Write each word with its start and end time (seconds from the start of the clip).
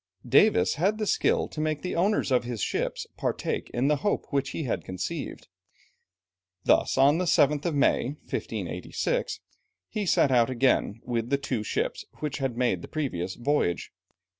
Davis 0.27 0.73
had 0.81 0.97
the 0.97 1.05
skill 1.05 1.47
to 1.47 1.61
make 1.61 1.83
the 1.83 1.95
owners 1.95 2.31
of 2.31 2.43
his 2.43 2.59
ships 2.63 3.05
partake 3.17 3.69
in 3.71 3.87
the 3.87 3.97
hope 3.97 4.25
which 4.31 4.49
he 4.49 4.63
had 4.63 4.83
conceived. 4.83 5.47
Thus 6.63 6.97
on 6.97 7.19
the 7.19 7.25
7th 7.25 7.65
of 7.65 7.75
May 7.75 8.05
(1586), 8.25 9.41
he 9.89 10.07
set 10.07 10.31
out 10.31 10.49
again 10.49 11.01
with 11.03 11.29
the 11.29 11.37
two 11.37 11.61
ships 11.61 12.03
which 12.13 12.39
had 12.39 12.57
made 12.57 12.81
the 12.81 12.87
previous 12.87 13.35
voyage. 13.35 13.91